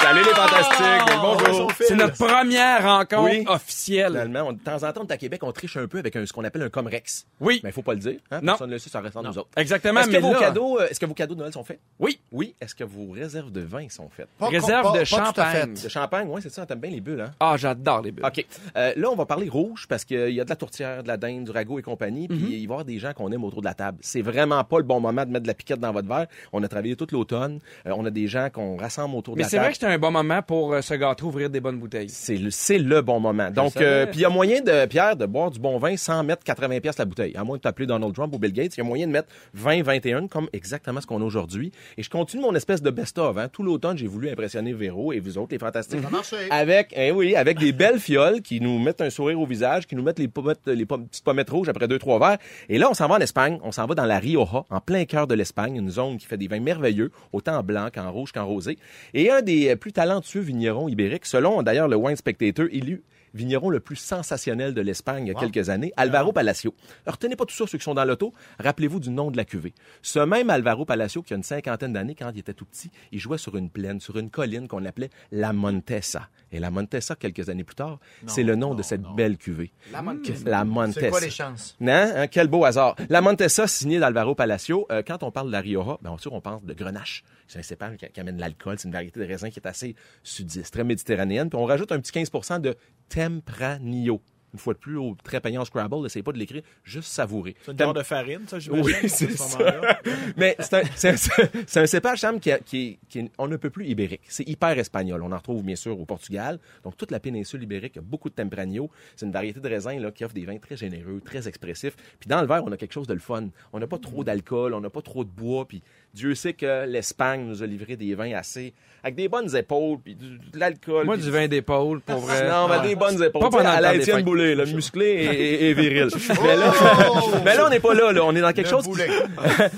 [0.00, 1.16] Salut les fantastiques.
[1.20, 1.70] Bonjour.
[1.80, 3.44] C'est notre première rencontre Oui.
[3.46, 4.08] officielle.
[4.10, 6.16] Finalement, on- de temps en temps, on est à Québec, on triche un peu avec
[6.16, 7.24] un- ce qu'on appelle un Comrex.
[7.38, 7.60] Oui.
[7.62, 8.18] Mais il faut pas le dire.
[8.32, 8.40] Hein?
[8.42, 8.54] Non.
[8.54, 9.48] Personne ne le sait, ça reste entre nous autres.
[9.56, 11.62] Exactement, Est-ce que, mais vos là- cadeaux, euh, est-ce que vos cadeaux de Noël sont
[11.62, 11.78] faits?
[12.00, 12.18] Oui.
[12.32, 12.56] Oui.
[12.60, 14.28] Est-ce que vos réserves de vin sont faites?
[14.40, 15.74] Pas- Réserve pas- de pas tout à champagne.
[15.84, 16.66] De champagne, oui, c'est ça.
[16.66, 17.30] T'aimes bien les bulles, hein?
[17.38, 18.26] Ah, j'adore les bulles.
[18.26, 18.44] OK.
[18.76, 21.16] Euh, là, on va parler rouge parce qu'il y a de la tourtière, de la
[21.16, 22.26] dinde, du ragoût et compagnie.
[22.26, 22.46] Puis Mhm.
[22.50, 23.98] il va y avoir des gens qu'on aime autour de la table.
[24.00, 26.26] C'est vraiment pas le bon moment de mettre de la piquette dans votre verre.
[26.52, 27.58] On a travaillé toute l'automne.
[27.86, 29.64] Euh, on a des gens qu'on rassemble autour de Mais la c'est table.
[29.64, 32.08] vrai que c'était un bon moment pour euh, se gâter, ouvrir des bonnes bouteilles.
[32.08, 33.50] C'est le, c'est le bon moment.
[33.50, 36.22] Donc, euh, puis il y a moyen de, Pierre, de boire du bon vin sans
[36.24, 37.36] mettre 80 pièces la bouteille.
[37.36, 39.28] À moins de t'appeler Donald Trump ou Bill Gates, il y a moyen de mettre
[39.54, 41.72] 20, 21, comme exactement ce qu'on a aujourd'hui.
[41.96, 43.36] Et je continue mon espèce de best-of.
[43.36, 43.48] Hein.
[43.48, 46.00] Tout l'automne, j'ai voulu impressionner Véro et vous autres, les fantastiques.
[46.00, 46.36] Ça a marché.
[46.50, 49.96] Avec, eh oui, avec des belles fioles qui nous mettent un sourire au visage, qui
[49.96, 52.38] nous mettent les, pommettes, les petites pommettes rouges après deux, trois verres.
[52.68, 53.58] Et là, on s'en va en Espagne.
[53.62, 56.36] On s'en va dans la Rioja, en plein cœur de l'Espagne, une zone qui fait
[56.36, 58.78] des vins merveilleux, autant en blanc qu'en rouge qu'en rosé.
[59.14, 63.02] Et un des plus talentueux vignerons ibériques, selon d'ailleurs le Wine Spectator, élu
[63.34, 66.74] vigneron le plus sensationnel de l'Espagne il y a quelques années, Alvaro Palacio.
[67.04, 68.32] Alors, retenez pas tout ça, ceux qui sont dans l'auto.
[68.58, 69.74] Rappelez-vous du nom de la cuvée.
[70.02, 73.18] Ce même Alvaro Palacio, qui a une cinquantaine d'années, quand il était tout petit, il
[73.18, 76.28] jouait sur une plaine, sur une colline qu'on appelait la Montesa.
[76.52, 79.72] Et la Montesa, quelques années plus tard, c'est le nom de cette belle cuvée.
[79.92, 80.48] La Montesa.
[80.48, 81.00] La Montesa.
[81.00, 81.76] C'est quoi les chances?
[81.80, 82.96] Non, hein, quel beau hasard.
[83.08, 84.86] La Montesa, signée d'Alvaro Palacio.
[84.90, 87.22] Euh, quand on parle de la Rioja, bien sûr, on parle de Grenache.
[87.50, 88.76] C'est un cépage qui, qui amène de l'alcool.
[88.78, 91.50] C'est une variété de raisin qui est assez sudiste, très méditerranéenne.
[91.50, 92.76] Puis on rajoute un petit 15% de
[93.08, 94.20] Tempranillo.
[94.52, 97.54] Une fois de plus, au très payant Scrabble, n'essayez pas de l'écrire, juste savourer.
[97.64, 98.84] C'est une Tem- genre de farine, ça, j'imagine.
[98.84, 100.32] Oui, c'est ce.
[100.36, 103.86] Mais c'est un, cépage, Sam, qui, a- qui est, qui est- on ne peut plus
[103.86, 104.22] ibérique.
[104.28, 105.22] C'est hyper espagnol.
[105.22, 106.58] On en retrouve bien sûr au Portugal.
[106.82, 108.90] Donc toute la péninsule ibérique a beaucoup de Tempranillo.
[109.14, 111.94] C'est une variété de raisin là, qui offre des vins très généreux, très expressifs.
[112.18, 113.50] Puis dans le verre, on a quelque chose de le fun.
[113.72, 115.68] On n'a pas trop d'alcool, on n'a pas trop de bois.
[115.68, 115.80] Puis
[116.14, 120.14] Dieu sait que l'Espagne nous a livré des vins assez avec des bonnes épaules, puis
[120.14, 121.06] de l'alcool.
[121.06, 122.46] Moi, du vin d'épaule, pour vrai.
[122.48, 123.40] non, mais des bonnes épaules.
[123.40, 124.22] Pas pendant le à la Étienne.
[124.22, 125.24] Boulay, là, musclé et,
[125.64, 126.08] et- et viril.
[126.42, 126.72] mais, là,
[127.44, 128.22] mais là, on n'est pas là, là.
[128.24, 128.86] On est dans quelque Le chose.
[128.86, 129.02] qui-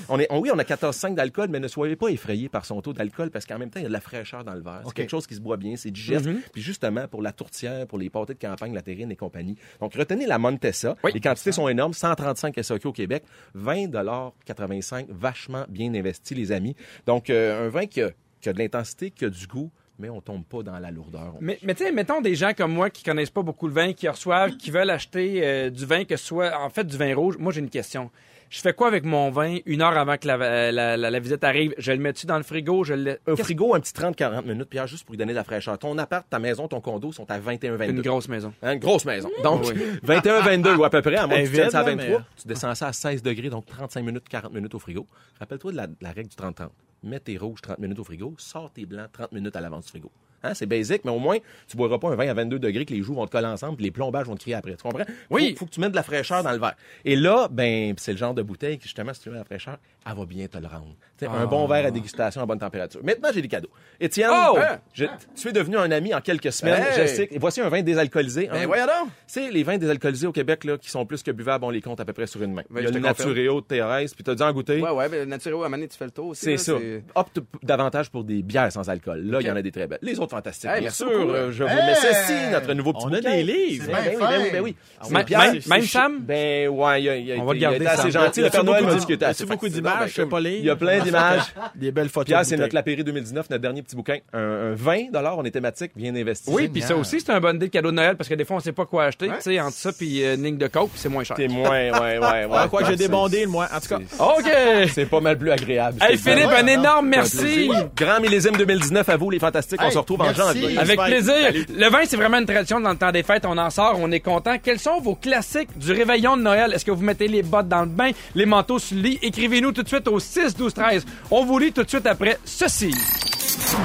[0.08, 2.92] on est, oui, on a 14,5 d'alcool, mais ne soyez pas effrayés par son taux
[2.92, 4.82] d'alcool parce qu'en même temps, il y a de la fraîcheur dans le verre.
[4.86, 6.26] C'est quelque chose qui se boit bien, c'est digeste.
[6.26, 6.40] Mm-hmm.
[6.52, 9.56] Puis justement, pour la tourtière, pour les pâtés de campagne, la terrine et compagnie.
[9.80, 10.96] Donc, retenez la Montesa.
[11.04, 11.12] Oui.
[11.14, 11.92] Les quantités sont énormes.
[11.94, 13.22] 135 SOQ au Québec.
[13.56, 16.76] 20,85 Vachement bien investi, les amis.
[17.06, 20.08] Donc, euh, un vin qui a, qui a de l'intensité, qui a du goût, mais
[20.08, 21.34] on tombe pas dans la lourdeur.
[21.40, 23.92] Mais, mais tu sais, mettons des gens comme moi qui connaissent pas beaucoup le vin,
[23.92, 27.14] qui reçoivent, qui veulent acheter euh, du vin, que ce soit en fait du vin
[27.14, 27.36] rouge.
[27.38, 28.10] Moi, j'ai une question.
[28.54, 31.20] Je fais quoi avec mon vin une heure avant que la, euh, la, la- la
[31.20, 31.72] visite arrive?
[31.78, 32.84] Je le mets-tu dans le frigo?
[32.84, 33.18] Je le...
[33.26, 35.78] Un frigo, un petit 30-40 minutes, Pierre, juste pour lui donner de la fraîcheur.
[35.78, 37.88] Ton appart, ta maison, ton condo sont à 21-22.
[37.88, 38.52] Une grosse maison.
[38.62, 39.30] Hein, une grosse maison.
[39.42, 39.80] Donc, Oui.
[40.06, 41.94] 21-22 ou à peu près, à moins que tu à là, 23.
[41.96, 45.06] mais- Tu descends ça à 16 degrés, donc 35 minutes, 40 minutes au frigo.
[45.40, 46.68] Rappelle-toi de la, de la règle du 30-30.
[47.04, 49.90] Mets tes rouges 30 minutes au frigo, sors tes blancs 30 minutes à l'avance du
[49.92, 50.10] frigo.
[50.42, 52.92] Hein, c'est basique, mais au moins, tu boiras pas un vin à 22 degrés que
[52.92, 54.72] les joues vont te coller ensemble puis les plombages vont te crier après.
[54.76, 55.04] Tu comprends?
[55.30, 55.52] Oui.
[55.52, 56.74] Faut, faut que tu mettes de la fraîcheur dans le verre.
[57.04, 59.44] Et là, ben, c'est le genre de bouteille qui, justement, si tu mets de la
[59.44, 60.94] fraîcheur, elle va bien te le rendre.
[61.22, 63.00] Un bon verre à dégustation à bonne température.
[63.04, 63.70] Maintenant, j'ai des cadeaux.
[64.00, 64.56] Étienne, Oh!
[64.58, 65.04] hein, je-
[65.40, 66.82] tu es devenu un ami en quelques semaines.
[66.82, 67.02] Hey!
[67.02, 67.28] Je sais.
[67.30, 68.48] Et voici un vin désalcoolisé.
[68.50, 68.86] Ben voyons
[69.26, 72.00] sais, les vins désalcoolisés au Québec, là, qui sont plus que buvables, on les compte
[72.00, 72.62] à peu près sur une main.
[72.70, 72.98] Oui, Il y a le.
[72.98, 74.80] Natureo de Thérèse, puis t'as dû en goûter.
[74.80, 76.44] Ouais, ouais, mais Naturel, à donné, tu fais le tour aussi.
[76.44, 76.74] C'est ça.
[77.14, 79.20] Opte davantage pour des bières sans alcool.
[79.22, 79.98] Là, il y en a des très belles.
[80.02, 80.31] Les autres
[80.64, 81.32] Hey, bien sûr, beaucoup.
[81.50, 81.76] je vous Hey!
[81.86, 83.30] mets ceci, notre nouveau petit On a bouquin.
[83.36, 83.86] des livres.
[83.86, 84.76] Ben, C'est ben bien oui, ben oui, ben oui.
[85.02, 85.24] C'est même-
[85.60, 86.18] c'est- même c'est- Sam?
[86.20, 88.24] Ben ouais, il a, il a On va le il a garder, été assez Sam.
[88.24, 88.40] gentil.
[88.42, 90.08] Le Père Noël a beaucoup d'images?
[90.10, 90.58] Je sais pas lire.
[90.58, 91.42] Il y a plein d'images.
[91.74, 92.26] Des belles photos.
[92.26, 92.74] Pierre, c'est notre.
[92.74, 94.16] Lapéry 2019, notre dernier petit bouquin.
[94.32, 96.50] Un, un 20 on est thématique, bien investi.
[96.50, 98.44] Oui, puis ça aussi, c'est un bon idée de cadeau de Noël parce que des
[98.44, 99.26] fois, on sait pas quoi acheter.
[99.28, 101.36] Tu sais, entre ça puis euh, une ligne de coke, c'est moins cher.
[101.38, 102.68] C'est moins, ouais, ouais, ouais.
[102.70, 103.68] Quoi, j'ai C'est- débondé, moi.
[103.74, 104.88] En tout cas, OK!
[104.94, 105.98] C'est pas mal plus agréable.
[106.02, 106.16] Hey.
[106.16, 107.70] Philippe, un énorme merci!
[107.96, 109.80] Grand millésime 2019 à vous, les fantastiques.
[109.82, 110.40] on se retrouve en merci.
[110.42, 110.78] janvier.
[110.78, 111.34] Avec plaisir.
[111.42, 111.66] Salut.
[111.76, 113.44] Le vin, c'est vraiment une tradition dans le temps des fêtes.
[113.46, 114.56] On en sort, on est content.
[114.62, 116.72] Quels sont vos classiques du réveillon de Noël?
[116.72, 119.18] Est-ce que vous mettez les bottes dans le bain, les manteaux sur le lit?
[119.22, 121.04] Écrivez-nous tout de suite au 6 12 13.
[121.30, 122.92] On vous lit tout de suite après ceci.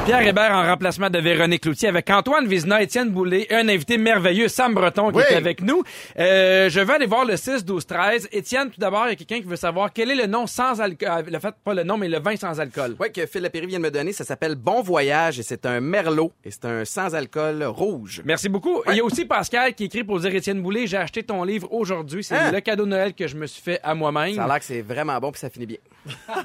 [0.06, 4.48] Pierre Hébert en remplacement de Véronique Loutier avec Antoine Vizina, Étienne Boulay un invité merveilleux,
[4.48, 5.24] Sam Breton, qui Oui.
[5.30, 5.84] est avec nous.
[6.18, 8.30] Euh, je vais aller voir le 6, 12, 13.
[8.32, 10.80] Étienne, tout d'abord, il y a quelqu'un qui veut savoir quel est le nom sans
[10.80, 11.26] alcool.
[11.30, 12.96] Le fait, pas le nom, mais le vin sans alcool.
[13.00, 15.80] Ouais, que Phil Lapéry vient de me donner, ça s'appelle Bon Voyage et c'est un
[15.82, 18.22] merlot et c'est un sans-alcool rouge.
[18.26, 18.82] Merci beaucoup.
[18.90, 21.68] Il y a aussi Pascal qui écrit pour dire Étienne Boulay, j'ai acheté ton livre
[21.72, 22.24] aujourd'hui.
[22.24, 22.52] C'est Hein?
[22.52, 24.36] le cadeau de Noël que je me suis fait à moi-même.
[24.36, 25.78] Ça a l'air que c'est vraiment bon puis ça finit bien.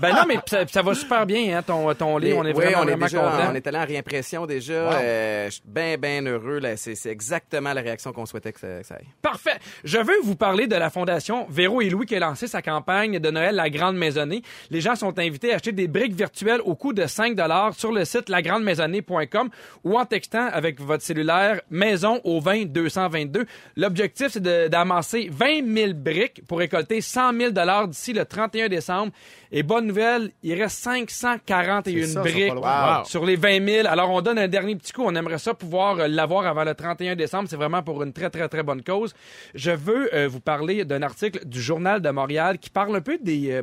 [0.01, 2.39] Ben non, mais ça, ça va super bien, hein, ton, ton livre.
[2.39, 4.85] On est Oui, vraiment, on est vraiment déjà, on est allé en réimpression déjà.
[4.85, 4.93] Wow.
[4.95, 6.59] Euh, je suis bien, bien heureux.
[6.59, 6.77] Là.
[6.77, 9.07] C'est, c'est exactement la réaction qu'on souhaitait que ça, que ça aille.
[9.21, 9.59] Parfait.
[9.85, 13.19] Je veux vous parler de la fondation Véro et Louis qui a lancé sa campagne
[13.19, 14.43] de Noël La Grande Maisonnée.
[14.71, 17.37] Les gens sont invités à acheter des briques virtuelles au coût de 5
[17.77, 19.51] sur le site lagrandemaisonnée.com
[19.85, 23.47] ou en textant avec votre cellulaire maison au 20 222.
[23.77, 27.53] L'objectif, c'est d'amasser 20 000 briques pour récolter 100 000
[27.89, 29.13] d'ici le 31 décembre.
[29.51, 32.55] Et bonne nouvelle, il reste 541 C'est ça, briques.
[32.55, 33.05] Wow.
[33.05, 33.89] sur les 20 000.
[33.89, 35.03] Alors, on donne un dernier petit coup.
[35.05, 37.49] On aimerait ça pouvoir euh, l'avoir avant le 31 décembre.
[37.49, 39.15] C'est vraiment pour une très, très, très bonne cause.
[39.55, 43.19] Je veux euh, vous parler d'un article du Journal de Montréal qui parle un peu
[43.19, 43.53] des...
[43.53, 43.63] euh,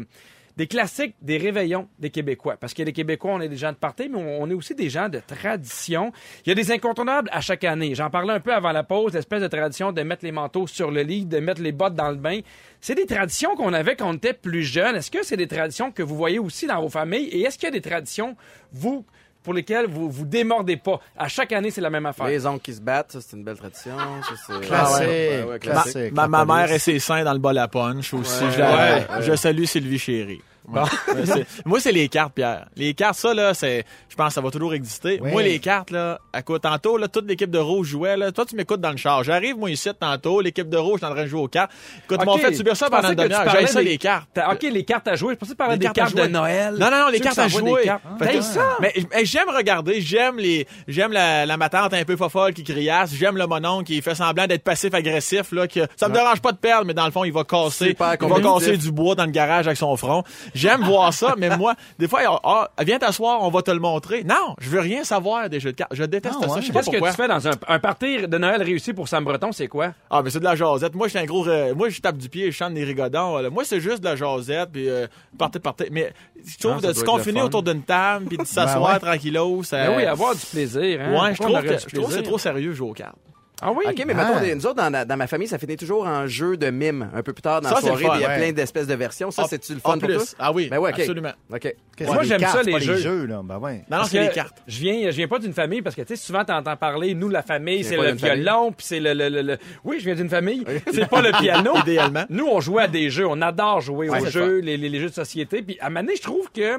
[0.59, 2.57] des classiques des réveillons des Québécois.
[2.59, 4.89] Parce que les Québécois, on est des gens de party, mais on est aussi des
[4.89, 6.11] gens de tradition.
[6.45, 7.95] Il y a des incontournables à chaque année.
[7.95, 10.91] J'en parlais un peu avant la pause, l'espèce de tradition de mettre les manteaux sur
[10.91, 12.41] le lit, de mettre les bottes dans le bain.
[12.81, 14.97] C'est des traditions qu'on avait quand on était plus jeune.
[14.97, 17.29] Est-ce que c'est des traditions que vous voyez aussi dans vos familles?
[17.29, 18.35] Et est-ce qu'il y a des traditions,
[18.73, 19.05] vous,
[19.43, 20.99] pour lesquelles vous vous démordez pas?
[21.17, 22.27] À chaque année, c'est la même affaire.
[22.27, 23.95] Les oncles qui se battent, ça, c'est une belle tradition.
[23.97, 24.67] Ça, c'est...
[24.67, 25.91] Classique, Ouais, ouais, classique.
[25.93, 26.13] classique.
[26.13, 28.43] Ma, ma mère et ses seins dans le bol à punch aussi.
[28.43, 28.51] Ouais.
[28.51, 30.41] je, la- je salue Sylvie Chéry.
[30.67, 30.81] Ouais,
[31.25, 32.67] c'est- Moi, c'est les cartes, Pierre.
[32.75, 35.19] Les cartes, ça, là, c'est, je pense que ça va toujours exister.
[35.31, 38.31] Moi, les cartes, là, à quoi, tantôt, là, toute l'équipe de rouge jouait, là.
[38.31, 39.23] Toi, tu m'écoutes dans le char.
[39.23, 41.71] J'arrive, moi, ici, tantôt, l'équipe de rouge est en train de jouer aux cartes.
[42.05, 43.45] Écoute, ils m'ont fait subir ça pendant une demi-heure.
[43.61, 44.29] J'ai ça, des- les cartes.
[44.51, 45.33] OK, les cartes à jouer.
[45.33, 46.27] Je pensais parler des cartes de.
[46.27, 46.75] Noël.
[46.77, 47.81] Non, non, non, les cartes à jouer.
[47.83, 48.03] cartes.
[48.19, 48.77] Fait ça?
[48.81, 52.63] Mais, mais j'aime regarder, j'aime les, j'aime la, la ma tante un peu fofolle qui
[52.63, 56.51] criasse, j'aime le monon qui fait semblant d'être passif-agressif, là, que ça me dérange pas
[56.51, 59.25] de perdre, mais dans le fond, il va casser, il va casser du bois dans
[59.25, 60.23] le garage avec son front.
[60.59, 64.23] J'aime voir ça, mais moi, des fois, ah, viens t'asseoir, on va te le montrer.
[64.23, 65.93] Non, je veux rien savoir des jeux de cartes.
[65.95, 66.61] Je déteste Ah, ça, ouais.
[66.61, 69.07] je sais pas Qu'est-ce que tu fais dans un, un party de Noël réussi pour
[69.07, 69.51] Sam Breton?
[69.51, 69.93] C'est quoi?
[70.09, 70.95] Ah, mais c'est de la jasette.
[70.95, 71.47] Moi, je suis un gros.
[71.47, 73.37] euh, moi, je tape du pied je chante des rigodons.
[73.37, 73.49] là.
[73.49, 75.89] Moi, c'est juste de la jasette, puis euh, partez, partez.
[75.91, 76.13] Mais
[76.45, 78.99] je trouve Ah, de se confiner autour d'une table, puis de s'asseoir ouais.
[78.99, 79.87] tranquillos, ça.
[79.87, 80.99] Ben oui, avoir du plaisir.
[81.01, 81.11] Hein?
[81.23, 83.15] Ouais, je trouve, que, je trouve que c'est trop sérieux jouer aux cartes.
[83.61, 83.83] Ah oui?
[83.87, 84.25] OK, mais Ah.
[84.29, 86.69] mettons, des- nous autres, dans, la- dans ma famille, ça finit toujours en jeu de
[86.69, 87.09] mime.
[87.13, 88.37] Un peu plus tard dans Ça, la c'est le soirée, fun, il y a ouais.
[88.37, 89.31] plein d'espèces de versions.
[89.31, 90.15] Ça, En- c'est-tu le en fun pour plus.
[90.17, 90.25] toi?
[90.39, 90.99] Ah oui, Ben ouais, OK.
[90.99, 91.31] absolument.
[91.53, 91.75] OK.
[91.97, 92.93] Qu'est-ce Moi, que j'aime ça, c'est les pas jeux.
[92.95, 93.41] les jeux, là.
[93.43, 93.73] Ben ouais.
[93.73, 94.57] Non, non, Parce c'est que les cartes.
[94.67, 97.27] Je viens, je viens pas d'une famille parce que tu sais souvent t'entends parler nous
[97.27, 100.05] la famille C'est pas le d'une violon puis c'est le, le, le- le- oui je
[100.05, 102.23] viens d'une famille c'est pas le piano Idéalement.
[102.29, 104.87] nous on joue à des jeux on adore jouer Ouais, aux c'est jeux les, les,
[104.89, 106.77] les jeux de société puis à un moment donné, je trouve que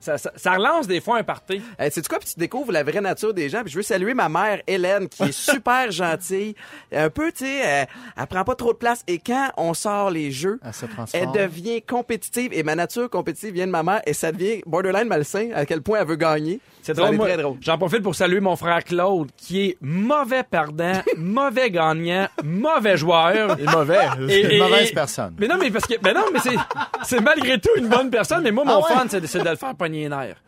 [0.00, 1.60] ça, ça, ça relance des fois un party.
[1.78, 2.18] Hey, sais-tu quoi?
[2.18, 3.62] Puis tu découvres la vraie nature des gens.
[3.62, 6.54] Puis je veux saluer ma mère, Hélène, qui est super gentille.
[6.94, 9.02] Un peu, tu sais, elle, elle prend pas trop de place.
[9.06, 11.32] Et quand on sort les jeux, Elle se elle transforme.
[11.32, 12.50] devient compétitive.
[12.52, 14.00] Et ma nature compétitive vient de ma mère.
[14.06, 16.60] Et ça devient borderline malsain à quel point elle veut gagner.
[16.82, 17.58] C'est drôle, moi, très drôle.
[17.60, 23.56] J'en profite pour saluer mon frère Claude, qui est mauvais perdant, mauvais gagnant, mauvais joueur.
[23.58, 23.98] Il est mauvais.
[24.28, 25.34] Et- Une et- mauvaise et- personne.
[25.38, 26.56] Mais non, mais parce que, mais non, mais c'est,
[27.04, 28.42] c'est malgré tout une bonne personne.
[28.42, 28.94] Mais moi, mon Ah ouais?
[29.00, 30.42] fun, c'est de, c'est de le faire pogner les nerfs.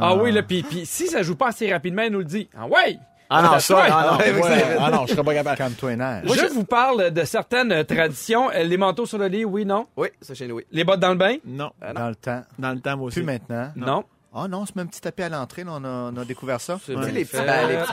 [0.00, 2.48] Ah, oui, là, puis, puis si ça joue pas assez rapidement, il nous le dit.
[2.56, 2.98] Ah ouais!
[3.30, 3.88] Ah non, ça, Ouais.
[3.90, 5.56] ah non, Ouais, ah non, je serais pas capable.
[5.56, 6.22] Calme-toi nerfs.
[6.26, 8.50] Je vous parle de certaines euh, traditions.
[8.50, 9.86] Euh, Les manteaux sur le lit, oui, non?
[9.96, 10.64] Oui, ça chez nous, oui.
[10.70, 12.42] Les bottes dans le bain, Non, Dans le temps.
[12.58, 13.20] dans le temps, moi aussi.
[13.20, 13.72] Plus maintenant.
[13.76, 14.04] non.
[14.36, 15.62] Ah non, on se met un petit tapis à l'entrée.
[15.66, 16.78] On a, on a découvert ça.
[16.84, 17.36] C'est Tu sais, les petits,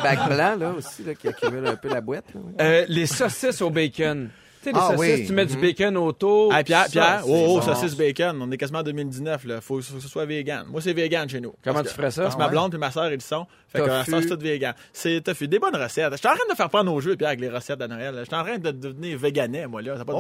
[0.03, 2.25] bacs blancs, là, aussi, là, qui accumulent un peu la boîte.
[2.33, 2.53] là, oui.
[2.59, 4.29] Euh, les saucisses au bacon.
[4.63, 5.25] Tu sais, les Ah saucisses, oui.
[5.25, 6.53] tu mets du bacon autour.
[6.53, 9.59] Hey, Pierre, Ça, Pierre, c'est oh, oh, saucisse bacon, on est quasiment en 2019, là.
[9.61, 10.65] Faut, faut que ce soit vegan.
[10.69, 11.53] Moi, c'est vegan chez nous.
[11.63, 12.21] Comment Parce tu que- ferais ça?
[12.23, 13.47] Parce que Ah ma blonde et ma soeur, ils sont.
[13.69, 14.11] Fait que Tofu.
[14.11, 14.73] ça, c'est tout vegan.
[14.93, 15.47] C'est tofu.
[15.47, 16.11] Des bonnes recettes.
[16.11, 18.13] Je suis en train de faire prendre nos jeux, Pierre, avec les recettes de Noël.
[18.19, 19.93] Je suis en train de devenir véganet, moi, là.
[19.93, 20.17] Ça n'a pas de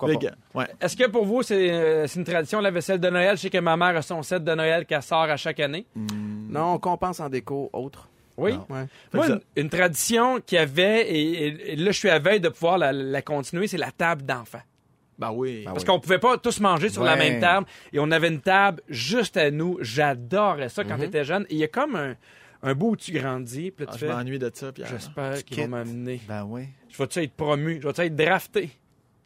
[0.00, 0.06] Oh?
[0.06, 0.34] Vegan.
[0.54, 0.66] Ouais.
[0.80, 3.36] Est-ce que pour vous, c'est euh, c'est une tradition, la vaisselle de Noël?
[3.36, 5.86] Je sais que ma mère a son set de Noël qu'elle sort à chaque année.
[6.50, 8.08] Non, on compense en déco autre.
[8.38, 8.52] Oui.
[8.70, 8.86] Ouais.
[9.12, 12.40] Moi, une, une tradition qu'il y avait, et, et- et là, je suis à veille
[12.40, 14.62] de pouvoir la, la continuer, c'est la table d'enfants.
[15.18, 15.64] Ben oui.
[15.64, 18.80] Parce qu'on pouvait pas tous manger sur la même table et on avait une table
[18.88, 19.76] juste à nous.
[19.80, 21.00] J'adorais ça quand Mhm.
[21.00, 21.42] t'étais jeune.
[21.50, 22.14] Et il y a comme un,
[22.62, 25.68] un bout où tu grandis, puis là, Ah, je m'ennuie de ça, j'espère qu'ils vont
[25.68, 26.20] m'amener.
[26.28, 26.68] Ben oui.
[26.88, 27.80] Je vais-tu être promu?
[27.82, 28.70] Je vais-tu être drafté?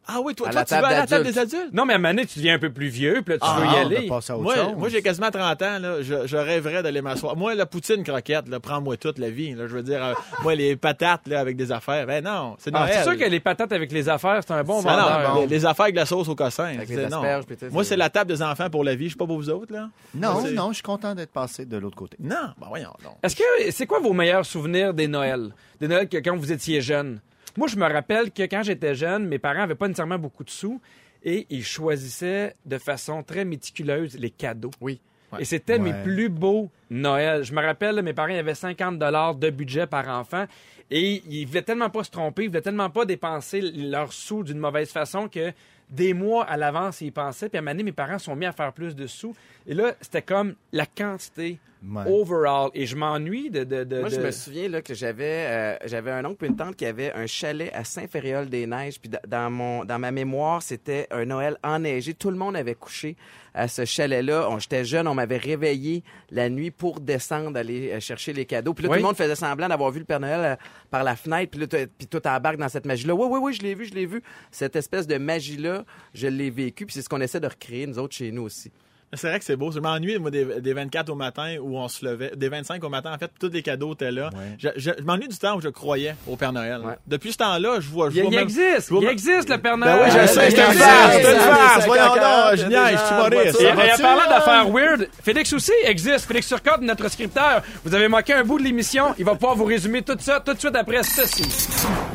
[0.07, 1.69] Ah oui, toi, tu vas à la table des adultes?
[1.73, 3.45] Non, mais à un moment donné, tu deviens un peu plus vieux, puis là, tu
[3.49, 4.07] Ah, veux y on aller.
[4.07, 4.75] Moi, chose.
[4.77, 5.79] moi j'ai quasiment 30 ans.
[5.79, 6.01] Là.
[6.01, 7.35] Je, je rêverais d'aller m'asseoir.
[7.37, 9.53] Moi, la poutine croquette, là, prends-moi toute la vie.
[9.53, 9.67] Là.
[9.67, 12.05] Je veux dire, euh, moi, les patates là, avec des affaires.
[12.05, 14.81] Ben non, c'est Ah, c'est sûr que les patates avec les affaires, c'est un bon
[14.81, 15.39] non, vendeur.
[15.41, 16.65] les, les affaires avec la sauce au cossin.
[16.75, 17.17] Avec c'est- les non.
[17.19, 17.71] asperges, peut-être.
[17.71, 19.05] Moi, c'est la table des enfants pour la vie.
[19.05, 19.89] Je suis pas pour vous autres, là.
[20.15, 22.17] Non, non, je suis content d'être passé de l'autre côté.
[22.19, 23.13] Non, ben voyons donc.
[23.23, 25.51] Est-ce que c'est quoi vos meilleurs souvenirs des Noëls?
[25.79, 27.19] Des Noëls que quand vous étiez jeune?
[27.57, 30.49] Moi, je me rappelle que quand j'étais jeune, mes parents avaient pas nécessairement beaucoup de
[30.49, 30.81] sous
[31.23, 34.71] et ils choisissaient de façon très méticuleuse les cadeaux.
[34.81, 34.99] Oui.
[35.39, 37.43] Et c'était mes plus beaux Noëls.
[37.43, 40.45] Je me rappelle, mes parents avaient 50 dollars de budget par enfant
[40.91, 44.59] et ils voulaient tellement pas se tromper, ils voulaient tellement pas dépenser leurs sous d'une
[44.59, 45.51] mauvaise façon que
[45.89, 47.49] des mois à l'avance, ils y pensaient.
[47.49, 49.35] Puis à un moment donné, mes parents sont mis à faire plus de sous.
[49.65, 52.03] Et là, c'était comme la quantité Ouais.
[52.07, 52.69] overall.
[52.73, 53.65] Et je m'ennuie de...
[53.65, 56.47] de, de- Moi, je de- me souviens là, que j'avais euh, j'avais un oncle et
[56.47, 58.99] une tante qui avait un chalet à Saint-Féréol-des-Neiges.
[59.01, 62.13] Puis da- dans, mon, dans ma mémoire, c'était un Noël enneigé.
[62.13, 63.17] Tout le monde avait couché
[63.53, 64.47] à ce chalet-là.
[64.49, 68.73] On- J'étais jeune, on m'avait réveillé la nuit pour descendre, aller euh, chercher les cadeaux.
[68.73, 68.97] Puis là, Oui.
[68.97, 70.55] tout le monde faisait semblant d'avoir vu le Père Noël euh,
[70.89, 71.51] par la fenêtre.
[71.51, 73.13] Puis là, puis tout embarque dans cette magie-là.
[73.13, 74.21] Oui, oui, oui, je l'ai vu, je l'ai vu.
[74.51, 76.85] Cette espèce de magie-là, je l'ai vécu.
[76.85, 78.71] Puis c'est ce qu'on essaie de recréer, nous autres, chez nous aussi.
[79.15, 79.71] C'est vrai que c'est beau.
[79.71, 82.31] Je m'ennuie, moi, des, des 24 au matin où on se levait.
[82.35, 84.29] Des 25 au matin, en fait, tous les cadeaux étaient là.
[84.33, 84.55] Ouais.
[84.57, 86.81] Je, je- je m'ennuie du temps où je croyais au Père Noël.
[86.83, 86.93] Ouais.
[87.07, 88.09] Depuis ce temps-là, je vois.
[88.09, 90.01] Je Il, vois il même- existe, je vois il même- existe le Père Ben Noël.
[90.05, 91.85] oui, je sais, c'est une farce, c'est une farce.
[91.85, 93.61] Voyons donc, je niaise, je suis humoriste.
[93.61, 96.25] Et, parlant d'affaires weird, Félix aussi existe.
[96.25, 97.61] Félix Turcotte, notre scripteur.
[97.83, 99.13] Vous avez manqué un bout de l'émission.
[99.19, 101.43] Il va pouvoir vous résumer tout ça tout de suite après ceci.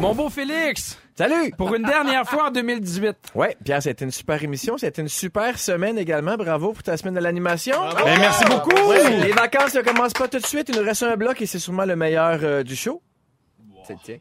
[0.00, 1.50] Mon beau Félix, Salut!
[1.58, 3.32] pour une dernière fois en 2018.
[3.34, 4.78] Ouais, Pierre, c'était une super émission.
[4.78, 6.36] C'était une super semaine également.
[6.36, 7.74] Bravo pour ta semaine de l'animation.
[7.96, 8.92] Ben, merci beaucoup.
[8.92, 10.68] Les vacances ne commencent pas tout de suite.
[10.68, 13.02] Il nous reste un bloc et c'est sûrement le meilleur euh, du show.
[13.84, 14.18] C'est le tien.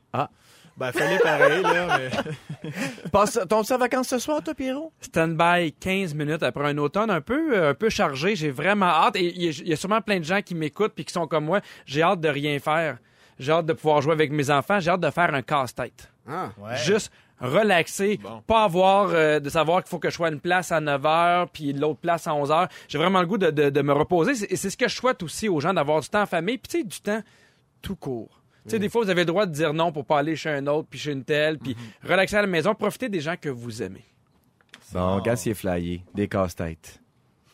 [0.75, 1.99] Ben, fallait pareil, là.
[1.99, 2.71] Mais...
[3.11, 4.91] Passe, ton en vacances ce soir, toi, Pierrot?
[4.99, 8.35] Stand-by 15 minutes après un automne un peu, euh, un peu chargé.
[8.35, 9.17] J'ai vraiment hâte.
[9.17, 11.45] Et il y, y a sûrement plein de gens qui m'écoutent puis qui sont comme
[11.45, 11.61] moi.
[11.85, 12.97] J'ai hâte de rien faire.
[13.37, 14.79] J'ai hâte de pouvoir jouer avec mes enfants.
[14.79, 16.11] J'ai hâte de faire un casse-tête.
[16.27, 16.49] Ah.
[16.75, 20.71] Juste relaxer, pas avoir euh, de savoir qu'il faut que je sois à une place
[20.71, 22.67] à 9 h puis l'autre place à 11 h.
[22.87, 24.33] J'ai vraiment le goût de, de- de me reposer.
[24.35, 26.57] C'est- Et c'est ce que je souhaite aussi aux gens, d'avoir du temps en famille.
[26.57, 27.21] Puis tu sais, du temps
[27.81, 28.41] tout court.
[28.63, 30.49] Tu sais, des fois, vous avez le droit de dire non pour pas aller chez
[30.49, 32.75] un autre, puis chez une telle, puis relaxer à la maison.
[32.75, 34.03] Profitez des gens que vous aimez.
[34.91, 36.01] Bon, s'il est flyé.
[36.13, 36.99] Des casse-têtes.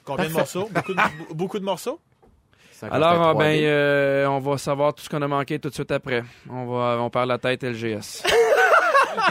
[0.05, 0.69] Combien de morceaux?
[0.73, 1.99] Beaucoup de, beaucoup de morceaux?
[2.91, 3.63] Alors, ah, ben, 3D.
[3.63, 6.23] euh, on va savoir tout ce qu'on a manqué tout de suite après.
[6.49, 8.23] On va, on perd la tête LGS.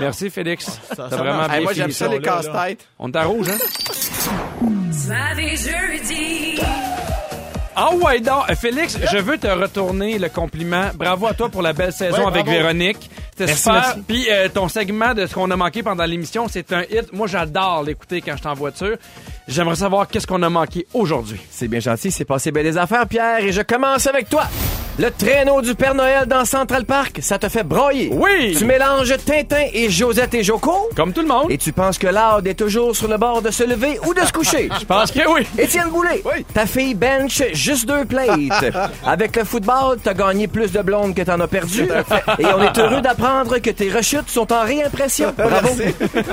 [0.00, 0.64] Merci, Félix.
[0.94, 2.86] Ça- T'as vraiment bien Hey, moi, j'aime ça, les casse-têtes.
[2.98, 3.58] On est à rouge, hein?
[4.92, 6.60] Soirée jeudi.
[7.74, 10.90] Ah ouais, donc, euh, Félix, je veux te retourner le compliment.
[10.94, 12.50] Bravo à toi pour la belle saison Ouais, avec bravo.
[12.58, 13.10] Véronique.
[13.36, 13.96] C'était super.
[14.06, 17.10] Puis euh, ton segment de ce qu'on a manqué pendant l'émission, c'est un hit.
[17.14, 18.96] Moi, j'adore l'écouter quand je suis en voiture.
[19.48, 21.40] J'aimerais savoir qu'est-ce qu'on a manqué aujourd'hui.
[21.50, 22.10] C'est bien gentil.
[22.10, 23.38] C'est passé bien des affaires, Pierre.
[23.38, 24.44] Et je commence avec toi.
[24.98, 28.10] Le traîneau du Père Noël dans Central Park, ça te fait broyer.
[28.12, 28.54] Oui.
[28.58, 30.90] Tu mélanges Tintin et Josette et Joko?
[30.94, 31.46] Comme tout le monde.
[31.50, 34.20] Et tu penses que l'Aude est toujours sur le bord de se lever ou de
[34.20, 34.68] se coucher?
[34.80, 35.46] Je pense que oui.
[35.58, 38.28] Étienne Boulay, ta fille bench juste deux plates.
[39.06, 41.88] Avec le football, t'as gagné plus de blondes que t'en as perdu.
[42.38, 45.32] Et on est heureux d'apprendre que tes rechutes sont en réimpression.
[45.38, 45.68] Bravo.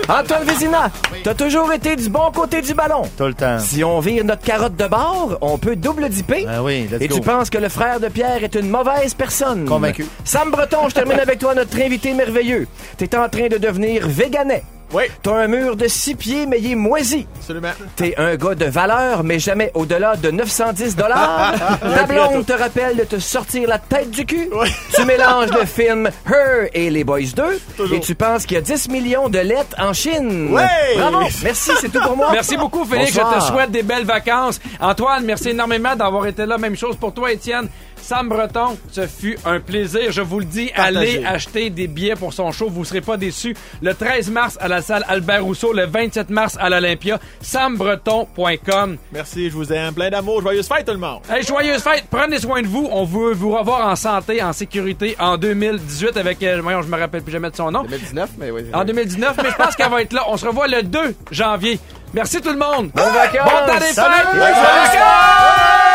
[0.10, 0.92] Antoine Vézina,
[1.24, 3.04] t'as toujours été du bon côté du ballon.
[3.18, 3.58] Tout le temps.
[3.60, 6.44] Si on vire notre carotte de bord, on peut double dipper.
[6.46, 7.16] Ben oui, let's Et go.
[7.16, 9.66] tu penses que le frère de Pierre est une mauvaise personne.
[9.66, 10.06] Convaincu.
[10.24, 12.68] Sam Breton, je termine avec toi, notre invité merveilleux.
[12.98, 14.64] T'es en train de devenir véganet.
[14.92, 17.28] Oui, T'as un mur de six pieds, mais il est moisi.
[17.38, 17.70] absolument.
[17.96, 21.54] T'es un gars de valeur, mais jamais au-delà de 910 dollars.
[21.80, 24.50] Ta blonde te rappelle de te sortir la tête du cul.
[24.96, 27.94] Tu mélanges le film Her et les Boys 2.
[27.94, 30.50] Et tu penses qu'il y a 10 millions de lettres en Chine.
[30.56, 30.66] Ouais!
[30.98, 31.20] Bravo.
[31.44, 32.30] Merci, c'est tout pour moi.
[32.32, 33.14] Merci beaucoup, Félix.
[33.14, 33.46] Je Bonsoir.
[33.46, 34.60] te souhaite des belles vacances.
[34.80, 36.58] Antoine, merci énormément d'avoir été là.
[36.58, 37.70] Même chose pour toi, Étienne.
[38.10, 40.12] Sam Breton, ce fut un plaisir.
[40.12, 42.68] Je vous le dis, allez acheter des billets pour son show.
[42.68, 43.56] Vous serez pas déçus.
[43.84, 47.20] Le 13 mars à la salle Albert Rousseau, le 27 mars à l'Olympia.
[47.40, 48.98] sambreton.com.
[49.12, 49.94] Merci, je vous aime.
[49.94, 50.42] Plein d'amour.
[50.42, 51.20] Joyeuse fête, tout le monde.
[51.30, 52.06] Hey, joyeuse fête.
[52.10, 52.90] Prenez soin de vous.
[52.92, 56.98] On veut vous revoir en santé, en sécurité en 2018 avec, euh, voyons, je me
[56.98, 57.84] rappelle plus jamais de son nom.
[57.84, 58.64] 2019, mais oui.
[58.74, 60.24] En 2019, mais je pense qu'elle va être là.
[60.30, 61.80] On se revoit le 2 janvier.
[62.16, 62.90] Merci tout le monde.
[62.90, 63.52] Bonnes vacances.
[63.52, 63.96] Bon temps des fêtes.
[64.34, 65.89] Bonnes vacances.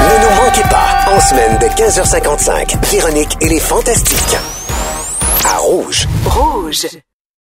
[0.00, 4.36] Ne nous manquez pas, en semaine de 15h55, Véronique et les Fantastiques.
[5.44, 6.06] À Rouge.
[6.26, 6.86] Rouge.